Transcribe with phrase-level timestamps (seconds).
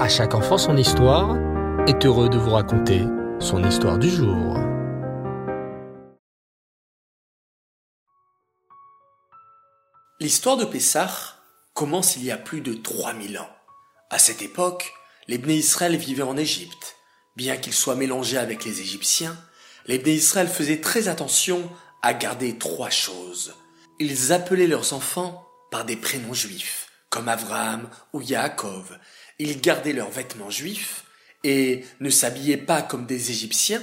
[0.00, 1.36] À chaque enfant son histoire
[1.86, 3.02] est heureux de vous raconter
[3.38, 4.56] son histoire du jour.
[10.18, 11.36] L'histoire de Pessah
[11.74, 13.50] commence il y a plus de 3000 ans.
[14.08, 14.90] À cette époque,
[15.28, 16.96] les Bné Israël vivaient en Égypte.
[17.36, 19.36] Bien qu'ils soient mélangés avec les Égyptiens,
[19.84, 21.70] les Bné Israël faisaient très attention
[22.00, 23.54] à garder trois choses.
[23.98, 28.98] Ils appelaient leurs enfants par des prénoms juifs, comme Abraham ou Yaakov.
[29.38, 31.04] Ils gardaient leurs vêtements juifs
[31.44, 33.82] et ne s'habillaient pas comme des Égyptiens,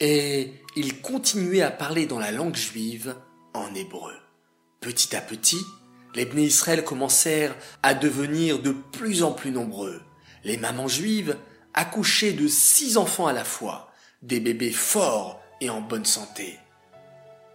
[0.00, 3.14] et ils continuaient à parler dans la langue juive
[3.54, 4.14] en hébreu.
[4.80, 5.60] Petit à petit,
[6.14, 10.02] les Bné Israël commencèrent à devenir de plus en plus nombreux.
[10.44, 11.36] Les mamans juives
[11.74, 16.58] accouchaient de six enfants à la fois, des bébés forts et en bonne santé.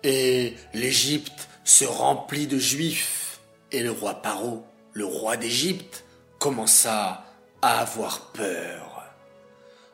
[0.03, 3.39] Et l'Égypte se remplit de juifs,
[3.71, 6.03] et le roi Paro, le roi d'Égypte,
[6.39, 7.25] commença
[7.61, 9.03] à avoir peur.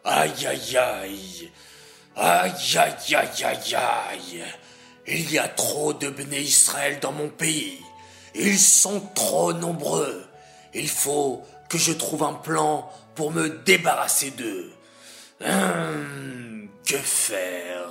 [0.03, 1.52] Aïe aïe aïe,
[2.16, 4.44] aïe aïe aïe aïe aïe,
[5.08, 7.80] il y a trop de Bné Israël dans mon pays.
[8.36, 10.25] Ils sont trop nombreux.
[10.73, 14.72] Il faut que je trouve un plan pour me débarrasser d'eux.
[15.42, 17.90] Hum, que faire?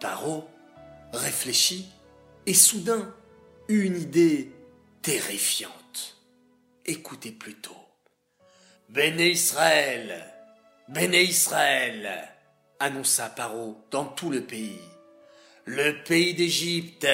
[0.00, 0.48] Paro
[1.12, 1.88] réfléchit
[2.46, 3.12] et soudain
[3.68, 4.53] eut une idée
[5.04, 6.16] terrifiante.
[6.86, 7.76] Écoutez plutôt.
[8.88, 10.24] Béné Israël,
[10.88, 12.26] Béné Israël,
[12.80, 14.80] annonça Paro dans tout le pays.
[15.66, 17.06] Le pays d'Égypte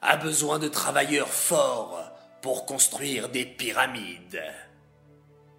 [0.00, 4.42] a besoin de travailleurs forts pour construire des pyramides.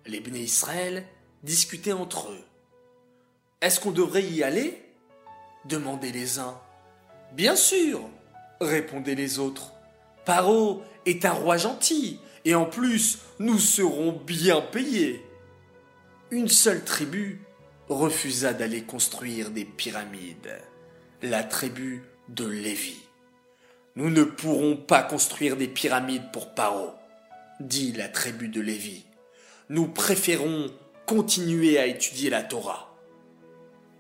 [0.08, 1.05] Les Bné Israël
[1.44, 2.45] discutaient entre eux.
[3.61, 4.83] Est-ce qu'on devrait y aller?
[5.66, 6.59] demandaient les uns.
[7.33, 8.09] Bien sûr,
[8.61, 9.73] répondaient les autres.
[10.28, 15.25] Paro est un roi gentil, et en plus, nous serons bien payés.
[16.31, 17.39] Une seule tribu
[17.88, 20.61] refusa d'aller construire des pyramides,
[21.21, 22.98] la tribu de Lévi.
[23.95, 26.92] Nous ne pourrons pas construire des pyramides pour Paro,
[27.61, 29.05] dit la tribu de Lévi.
[29.70, 30.70] Nous préférons
[31.05, 32.93] continuer à étudier la Torah.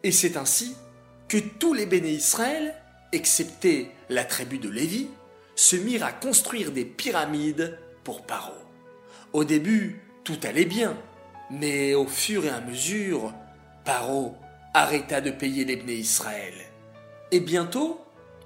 [0.03, 0.75] Et c'est ainsi
[1.29, 2.75] que tous les béné Israël,
[3.13, 5.07] excepté la tribu de Lévi,
[5.57, 8.53] se mirent à construire des pyramides pour Paro.
[9.33, 10.95] Au début, tout allait bien,
[11.51, 13.33] mais au fur et à mesure,
[13.83, 14.35] Paro
[14.73, 16.53] arrêta de payer les béné Israël.
[17.31, 17.99] Et bientôt,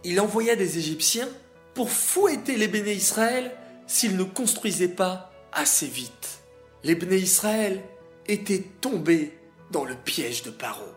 [0.03, 1.27] il envoya des Égyptiens
[1.73, 3.51] pour fouetter les béné Israël
[3.87, 6.39] s'ils ne construisaient pas assez vite.
[6.83, 7.81] Les béné Israël
[8.27, 9.37] étaient tombés
[9.71, 10.87] dans le piège de Paro.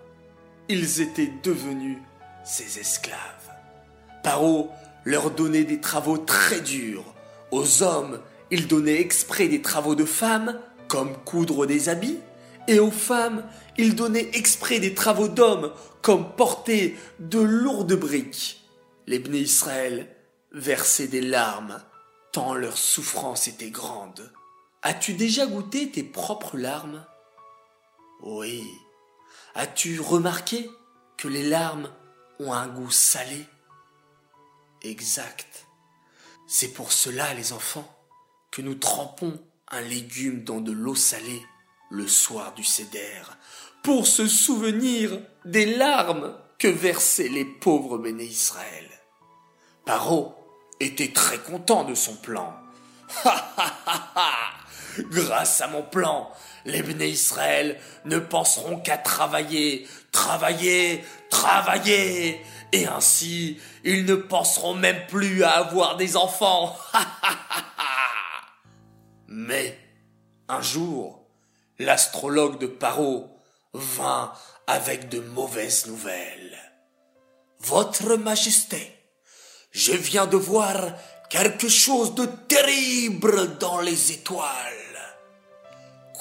[0.69, 1.99] Ils étaient devenus
[2.45, 3.51] ses esclaves.
[4.23, 4.71] Paro
[5.05, 7.05] leur donnait des travaux très durs.
[7.51, 8.21] Aux hommes,
[8.51, 12.19] il donnait exprès des travaux de femmes, comme coudre des habits,
[12.69, 13.45] et aux femmes,
[13.77, 15.73] il donnait exprès des travaux d'hommes,
[16.03, 18.63] comme porter de lourdes briques.
[19.07, 20.09] Les Bné Israël
[20.53, 21.83] versaient des larmes,
[22.33, 24.33] tant leur souffrance était grande.
[24.83, 27.05] As-tu déjà goûté tes propres larmes?
[28.23, 28.63] Oui.
[29.55, 30.71] As-tu remarqué
[31.17, 31.91] que les larmes
[32.41, 33.47] ont un goût salé?
[34.85, 35.67] Exact.
[36.47, 37.91] C'est pour cela, les enfants,
[38.51, 41.43] que nous trempons un légume dans de l'eau salée
[41.91, 43.23] le soir du céder,
[43.83, 48.91] pour se souvenir des larmes que versaient les pauvres béné Israël.
[49.85, 50.35] Paro
[50.81, 52.55] était très content de son plan.
[54.99, 56.31] Grâce à mon plan,
[56.65, 65.07] les béné Israël ne penseront qu'à travailler, travailler, travailler, et ainsi ils ne penseront même
[65.07, 66.77] plus à avoir des enfants.
[69.29, 69.79] Mais
[70.49, 71.27] un jour,
[71.79, 73.37] l'astrologue de Paro
[73.73, 74.33] vint
[74.67, 76.59] avec de mauvaises nouvelles.
[77.61, 78.93] Votre Majesté,
[79.71, 80.77] je viens de voir
[81.31, 84.84] quelque chose de terrible dans les étoiles.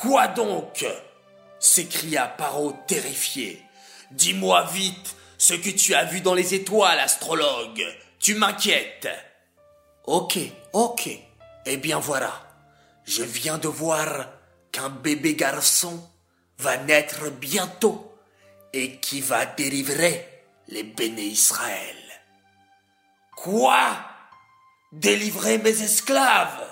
[0.04, 0.86] Quoi donc?
[1.60, 3.64] s'écria Paro terrifié.
[4.12, 7.82] Dis-moi vite ce que tu as vu dans les étoiles, astrologue.
[8.20, 9.08] Tu m'inquiètes.
[10.04, 10.40] Ok,
[10.74, 11.10] ok.
[11.66, 12.34] Eh bien voilà.
[13.06, 14.28] Je viens de voir
[14.74, 16.06] qu'un bébé garçon
[16.58, 18.14] va naître bientôt
[18.74, 20.28] et qui va délivrer
[20.68, 21.96] les béné Israël.
[23.38, 23.96] Quoi?
[24.92, 26.68] Délivrer mes esclaves?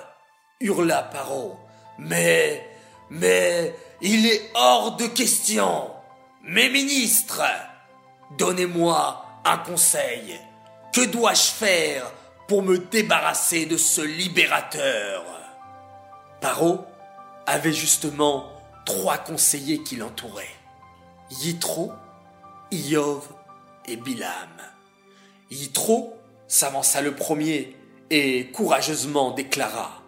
[0.60, 1.58] hurla Paro.
[1.98, 2.71] Mais,
[3.12, 5.92] mais, il est hors de question.
[6.44, 7.44] Mes ministres,
[8.38, 10.40] donnez-moi un conseil.
[10.94, 12.12] Que dois-je faire
[12.48, 15.24] pour me débarrasser de ce libérateur?
[16.40, 16.86] Paro
[17.46, 18.50] avait justement
[18.86, 20.56] trois conseillers qui l'entouraient.
[21.30, 21.92] Yitro,
[22.72, 23.28] Iov
[23.88, 24.50] et Bilam.
[25.50, 26.16] Yitro
[26.48, 27.76] s'avança le premier
[28.10, 30.02] et courageusement déclara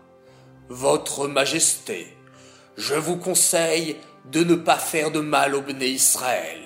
[0.69, 2.17] Votre Majesté,
[2.77, 6.59] je vous conseille de ne pas faire de mal au Béné Israël.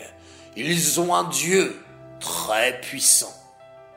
[0.56, 1.80] Ils ont un Dieu
[2.20, 3.34] très puissant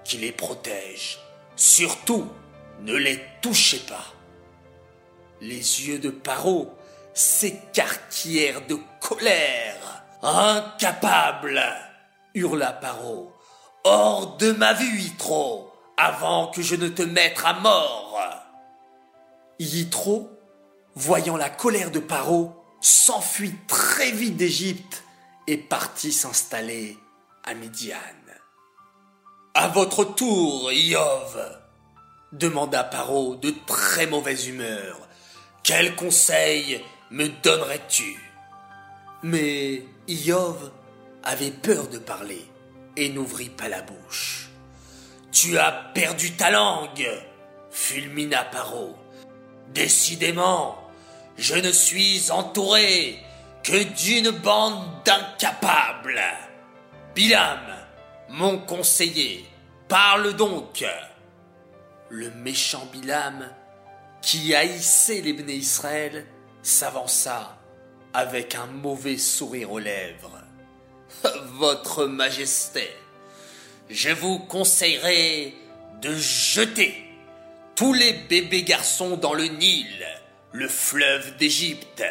[0.05, 1.19] qui les protège.
[1.57, 2.29] Surtout,
[2.83, 4.07] ne les touchez pas.
[5.41, 6.75] Les yeux de Paro
[7.15, 10.05] s'écarquillèrent de colère.
[10.23, 11.63] Incapable
[12.35, 13.33] hurla Paro.
[13.85, 18.21] Hors de ma vue, Yitro, avant que je ne te mette à mort.
[19.59, 20.31] Yitro,
[20.95, 25.05] voyant la colère de Paro, s'enfuit très vite d'Égypte
[25.47, 26.97] et partit s'installer
[27.45, 27.97] à Midian.
[29.55, 31.59] À votre tour, Iov,
[32.33, 34.97] demanda Paro de très mauvaise humeur.
[35.63, 38.17] Quel conseil me donnerais-tu?
[39.23, 40.71] Mais Iov
[41.23, 42.47] avait peur de parler
[42.97, 44.49] et n'ouvrit pas la bouche.
[45.33, 47.09] Tu as perdu ta langue,
[47.71, 48.97] fulmina Paro.
[49.71, 50.77] Décidément,
[51.37, 53.19] je ne suis entouré
[53.63, 56.21] que d'une bande d'incapables.
[57.15, 57.61] Bilam,
[58.29, 59.45] mon conseiller,
[59.89, 60.85] parle donc.
[62.09, 63.49] Le méchant Bilam,
[64.23, 66.27] qui haïssait les Béné Israël,
[66.63, 67.57] s'avança
[68.13, 70.41] avec un mauvais sourire aux lèvres.
[71.59, 72.89] Votre Majesté,
[73.89, 75.55] je vous conseillerais
[76.01, 77.10] de jeter
[77.81, 80.07] tous les bébés garçons dans le Nil,
[80.53, 82.05] le fleuve d'Égypte.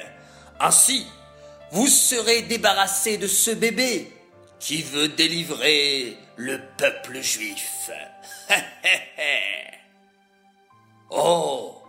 [0.59, 1.05] Ainsi,
[1.69, 4.11] vous serez débarrassé de ce bébé
[4.59, 7.91] qui veut délivrer le peuple juif.
[11.11, 11.83] oh,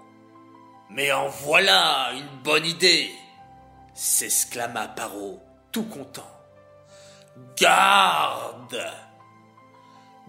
[0.90, 3.10] mais en voilà une bonne idée,
[3.94, 5.40] s'exclama Paro,
[5.72, 6.30] tout content.
[7.56, 8.92] Garde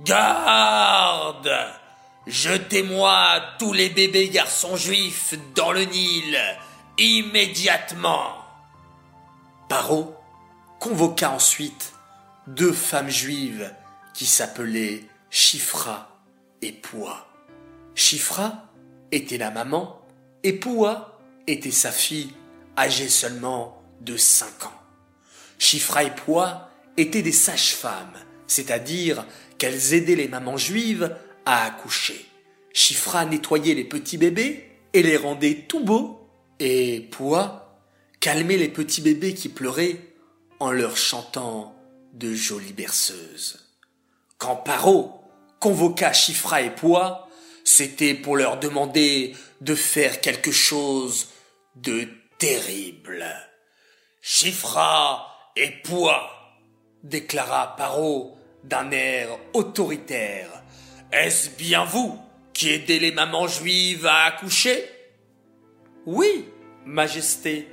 [0.05, 1.80] Garde
[2.27, 6.37] Jetez-moi tous les bébés garçons juifs dans le Nil,
[6.99, 8.45] immédiatement
[9.67, 10.15] Paro
[10.79, 11.93] convoqua ensuite
[12.45, 13.73] deux femmes juives
[14.13, 16.15] qui s'appelaient Chifra
[16.61, 17.27] et Poua.
[17.95, 18.65] Chifra
[19.11, 19.99] était la maman
[20.43, 22.33] et Poua était sa fille
[22.77, 24.81] âgée seulement de cinq ans.
[25.57, 29.25] Chifra et Poua étaient des sages-femmes, c'est-à-dire
[29.57, 31.15] qu'elles aidaient les mamans juives
[31.45, 32.25] à accoucher.
[32.73, 36.19] Chifra nettoyait les petits bébés et les rendait tout beaux,
[36.59, 37.79] et Poua
[38.19, 39.99] calmait les petits bébés qui pleuraient
[40.59, 41.75] en leur chantant
[42.13, 43.67] de jolies berceuses.
[44.37, 45.21] Quand Paro
[45.59, 47.27] convoqua Chifra et Poua,
[47.63, 51.29] c'était pour leur demander de faire quelque chose
[51.75, 52.07] de
[52.37, 53.25] terrible.
[54.21, 56.29] Chifra et Poua,
[57.03, 60.60] déclara Paro d'un air autoritaire.
[61.11, 62.17] Est-ce bien vous
[62.53, 64.89] qui aidez les mamans juives à accoucher?
[66.05, 66.45] Oui,
[66.85, 67.67] Majesté,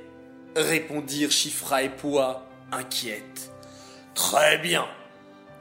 [0.55, 3.51] répondirent Chifra et Poua inquiètes.
[4.13, 4.85] Très bien.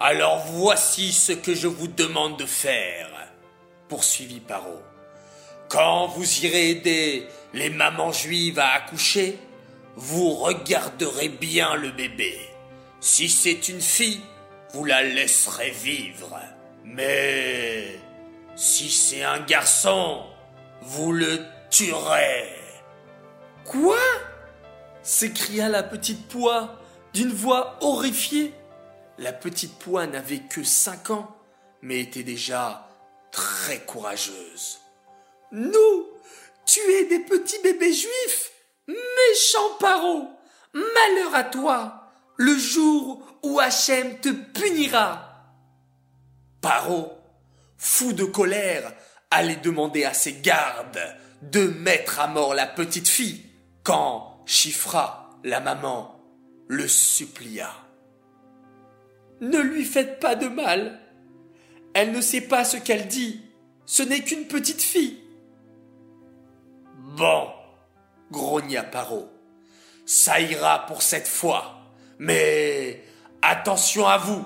[0.01, 3.09] Alors voici ce que je vous demande de faire,
[3.89, 4.83] poursuivit Paro.
[5.69, 9.39] Quand vous irez aider les mamans juives à accoucher,
[9.97, 12.38] vous regarderez bien le bébé.
[13.00, 14.21] Si c'est une fille,
[14.73, 16.38] vous la laisserez vivre.
[16.90, 18.00] Mais
[18.57, 20.25] si c'est un garçon,
[20.83, 21.40] vous le
[21.71, 22.54] tuerez.
[23.64, 23.99] Quoi?
[25.02, 26.76] s'écria la petite poix
[27.14, 28.52] d'une voix horrifiée.
[29.18, 31.37] La petite poix n'avait que cinq ans,
[31.83, 32.88] mais était déjà
[33.33, 34.80] très courageuse.
[35.52, 36.07] Nous,
[36.66, 38.52] tuer des petits bébés juifs
[38.87, 40.28] Méchant paro
[40.75, 45.27] Malheur à toi Le jour où Hachem te punira
[46.61, 47.12] Paro,
[47.77, 48.93] fou de colère,
[49.31, 51.00] allait demander à ses gardes
[51.43, 53.45] de mettre à mort la petite fille
[53.83, 56.19] quand Chifra, la maman,
[56.69, 57.71] le supplia.
[59.41, 60.99] Ne lui faites pas de mal.
[61.95, 63.43] Elle ne sait pas ce qu'elle dit.
[63.87, 65.19] Ce n'est qu'une petite fille.
[67.17, 67.49] Bon,
[68.31, 69.31] grogna Paro.
[70.07, 71.79] Ça ira pour cette fois.
[72.19, 73.05] Mais
[73.43, 74.45] attention à vous.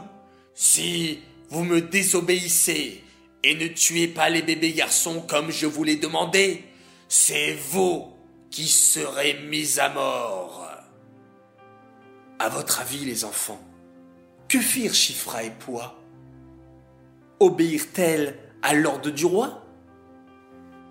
[0.55, 1.21] Si
[1.53, 3.05] vous me désobéissez
[3.45, 6.65] et ne tuez pas les bébés garçons comme je vous l'ai demandé,
[7.09, 8.07] c'est vous
[8.51, 10.67] qui serez mis à mort.
[12.39, 13.61] À votre avis, les enfants,
[14.49, 16.01] que firent Chifra et Pois
[17.39, 19.63] Obéirent-elles à l'ordre du roi?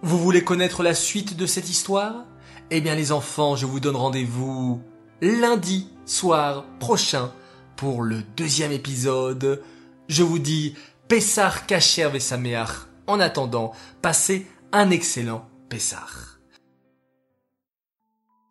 [0.03, 2.25] Vous voulez connaître la suite de cette histoire?
[2.69, 4.79] Eh bien les enfants, je vous donne rendez-vous
[5.21, 7.33] lundi soir prochain
[7.77, 9.63] pour le deuxième épisode.
[10.11, 10.75] Je vous dis
[11.07, 12.89] Pessar Kacher Vesameach.
[13.07, 16.37] En attendant, passez un excellent Pessar.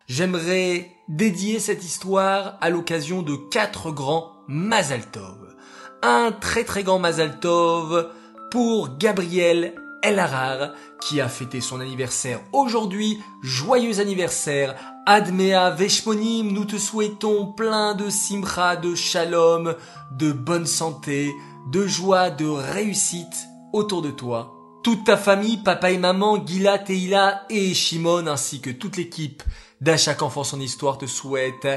[0.07, 5.55] J'aimerais dédier cette histoire à l'occasion de quatre grands Mazal Tov.
[6.01, 8.09] Un très très grand Mazal Tov
[8.49, 13.19] pour Gabriel El Harar, qui a fêté son anniversaire aujourd'hui.
[13.43, 14.75] Joyeux anniversaire.
[15.05, 19.75] Admea Veshmonim, nous te souhaitons plein de simcha, de shalom,
[20.11, 21.31] de bonne santé,
[21.69, 24.53] de joie, de réussite autour de toi.
[24.83, 29.43] Toute ta famille, papa et maman, Gila, Teila et Shimon, ainsi que toute l'équipe
[29.79, 31.67] d'À chaque enfant son histoire te souhaite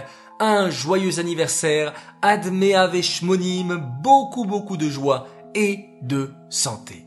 [0.40, 7.03] un joyeux anniversaire, Admea Veshmonim, beaucoup beaucoup de joie et de santé.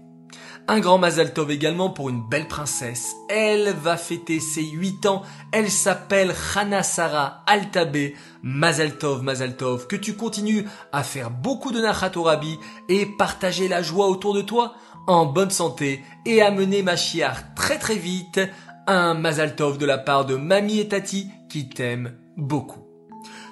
[0.70, 3.16] Un grand Mazal Tov également pour une belle princesse.
[3.30, 5.22] Elle va fêter ses 8 ans.
[5.54, 8.16] Elle s'appelle Hana Sarah Altabé.
[8.44, 12.60] Mazal Tov, Mazal Tov, que tu continues à faire beaucoup de Nachatorabi
[12.90, 14.76] et partager la joie autour de toi
[15.08, 18.42] en bonne santé et à mener Machiar très très vite.
[18.88, 22.87] Un Mazal Tov de la part de Mamie et Tati qui t'aiment beaucoup.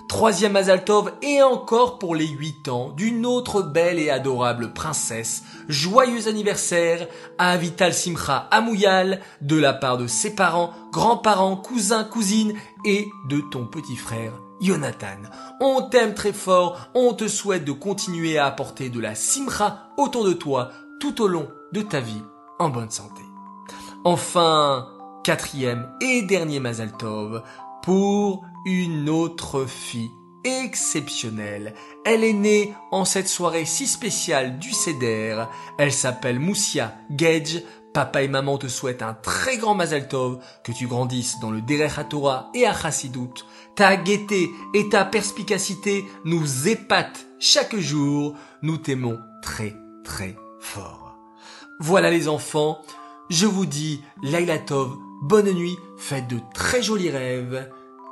[0.07, 5.43] Troisième Mazaltov et encore pour les 8 ans d'une autre belle et adorable princesse.
[5.67, 7.07] Joyeux anniversaire
[7.37, 12.53] à Vital Simcha Amouyal de la part de ses parents, grands-parents, cousins, cousines
[12.85, 14.31] et de ton petit frère
[14.61, 15.17] Jonathan.
[15.59, 20.23] On t'aime très fort, on te souhaite de continuer à apporter de la Simcha autour
[20.23, 22.21] de toi tout au long de ta vie
[22.59, 23.21] en bonne santé.
[24.03, 24.87] Enfin,
[25.23, 27.41] quatrième et dernier Mazaltov
[27.83, 30.11] pour une autre fille
[30.43, 31.73] exceptionnelle.
[32.05, 35.43] Elle est née en cette soirée si spéciale du Seder.
[35.77, 37.63] Elle s'appelle Moussia Gage.
[37.93, 41.61] Papa et maman te souhaitent un très grand Mazal Tov, que tu grandisses dans le
[41.61, 43.45] Derech HaTorah et à Chassidut.
[43.75, 48.35] Ta gaieté et ta perspicacité nous épatent chaque jour.
[48.61, 51.17] Nous t'aimons très très fort.
[51.79, 52.81] Voilà les enfants,
[53.29, 57.69] je vous dis Laila Tov, bonne nuit, faites de très jolis rêves